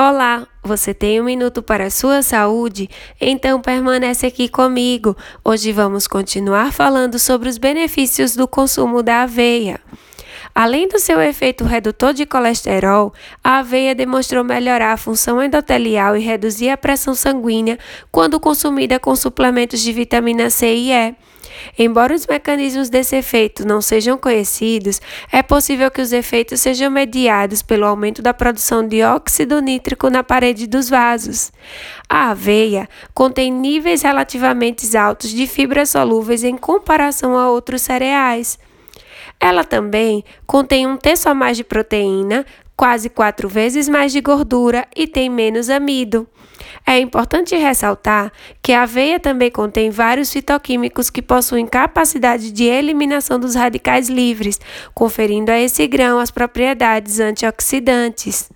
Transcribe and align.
Olá, 0.00 0.46
você 0.62 0.94
tem 0.94 1.20
um 1.20 1.24
minuto 1.24 1.60
para 1.60 1.86
a 1.86 1.90
sua 1.90 2.22
saúde? 2.22 2.88
Então 3.20 3.60
permanece 3.60 4.26
aqui 4.26 4.48
comigo. 4.48 5.16
Hoje 5.44 5.72
vamos 5.72 6.06
continuar 6.06 6.72
falando 6.72 7.18
sobre 7.18 7.48
os 7.48 7.58
benefícios 7.58 8.36
do 8.36 8.46
consumo 8.46 9.02
da 9.02 9.22
aveia. 9.22 9.80
Além 10.54 10.86
do 10.86 11.00
seu 11.00 11.20
efeito 11.20 11.64
redutor 11.64 12.14
de 12.14 12.24
colesterol, 12.24 13.12
a 13.42 13.58
aveia 13.58 13.92
demonstrou 13.92 14.44
melhorar 14.44 14.92
a 14.92 14.96
função 14.96 15.42
endotelial 15.42 16.16
e 16.16 16.20
reduzir 16.20 16.70
a 16.70 16.76
pressão 16.76 17.12
sanguínea 17.12 17.76
quando 18.12 18.38
consumida 18.38 19.00
com 19.00 19.16
suplementos 19.16 19.80
de 19.80 19.92
vitamina 19.92 20.48
C 20.48 20.76
e 20.76 20.92
E. 20.92 21.16
Embora 21.78 22.14
os 22.14 22.26
mecanismos 22.26 22.88
desse 22.88 23.16
efeito 23.16 23.66
não 23.66 23.80
sejam 23.80 24.18
conhecidos, 24.18 25.00
é 25.32 25.42
possível 25.42 25.90
que 25.90 26.00
os 26.00 26.12
efeitos 26.12 26.60
sejam 26.60 26.90
mediados 26.90 27.62
pelo 27.62 27.86
aumento 27.86 28.22
da 28.22 28.34
produção 28.34 28.86
de 28.86 29.02
óxido 29.02 29.60
nítrico 29.60 30.10
na 30.10 30.22
parede 30.22 30.66
dos 30.66 30.88
vasos. 30.88 31.52
A 32.08 32.30
aveia 32.30 32.88
contém 33.14 33.52
níveis 33.52 34.02
relativamente 34.02 34.96
altos 34.96 35.30
de 35.30 35.46
fibras 35.46 35.90
solúveis 35.90 36.44
em 36.44 36.56
comparação 36.56 37.36
a 37.36 37.50
outros 37.50 37.82
cereais. 37.82 38.58
Ela 39.40 39.64
também 39.64 40.24
contém 40.46 40.86
um 40.86 40.96
terço 40.96 41.28
a 41.28 41.34
mais 41.34 41.56
de 41.56 41.64
proteína, 41.64 42.44
quase 42.76 43.08
quatro 43.08 43.48
vezes 43.48 43.88
mais 43.88 44.12
de 44.12 44.20
gordura 44.20 44.86
e 44.96 45.06
tem 45.06 45.28
menos 45.28 45.68
amido. 45.70 46.28
É 46.90 46.98
importante 46.98 47.54
ressaltar 47.54 48.32
que 48.62 48.72
a 48.72 48.84
aveia 48.84 49.20
também 49.20 49.50
contém 49.50 49.90
vários 49.90 50.32
fitoquímicos 50.32 51.10
que 51.10 51.20
possuem 51.20 51.66
capacidade 51.66 52.50
de 52.50 52.64
eliminação 52.64 53.38
dos 53.38 53.54
radicais 53.54 54.08
livres, 54.08 54.58
conferindo 54.94 55.50
a 55.50 55.58
esse 55.60 55.86
grão 55.86 56.18
as 56.18 56.30
propriedades 56.30 57.20
antioxidantes. 57.20 58.48